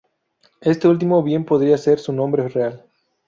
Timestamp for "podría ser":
1.45-1.99